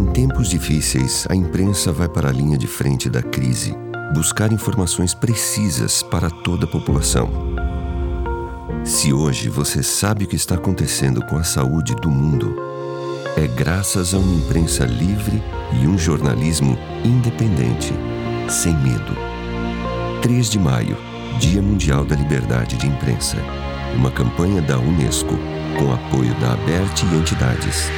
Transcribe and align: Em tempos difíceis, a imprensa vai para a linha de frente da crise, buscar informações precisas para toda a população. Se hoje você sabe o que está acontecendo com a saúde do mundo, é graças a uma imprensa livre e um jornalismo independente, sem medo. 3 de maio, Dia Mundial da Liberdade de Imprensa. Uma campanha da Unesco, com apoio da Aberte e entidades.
Em 0.00 0.06
tempos 0.06 0.48
difíceis, 0.48 1.26
a 1.28 1.34
imprensa 1.36 1.92
vai 1.92 2.08
para 2.08 2.30
a 2.30 2.32
linha 2.32 2.56
de 2.56 2.66
frente 2.66 3.10
da 3.10 3.20
crise, 3.20 3.76
buscar 4.14 4.50
informações 4.50 5.12
precisas 5.12 6.02
para 6.02 6.30
toda 6.30 6.64
a 6.64 6.66
população. 6.66 7.28
Se 8.82 9.12
hoje 9.12 9.50
você 9.50 9.82
sabe 9.82 10.24
o 10.24 10.26
que 10.26 10.36
está 10.36 10.54
acontecendo 10.54 11.22
com 11.26 11.36
a 11.36 11.44
saúde 11.44 11.94
do 11.96 12.08
mundo, 12.08 12.56
é 13.36 13.46
graças 13.46 14.14
a 14.14 14.18
uma 14.18 14.38
imprensa 14.38 14.86
livre 14.86 15.42
e 15.82 15.86
um 15.86 15.98
jornalismo 15.98 16.78
independente, 17.04 17.92
sem 18.48 18.72
medo. 18.78 19.14
3 20.22 20.48
de 20.48 20.58
maio, 20.58 20.96
Dia 21.38 21.60
Mundial 21.60 22.06
da 22.06 22.16
Liberdade 22.16 22.78
de 22.78 22.86
Imprensa. 22.86 23.36
Uma 23.94 24.10
campanha 24.10 24.62
da 24.62 24.78
Unesco, 24.78 25.38
com 25.78 25.92
apoio 25.92 26.34
da 26.40 26.54
Aberte 26.54 27.04
e 27.04 27.16
entidades. 27.16 27.90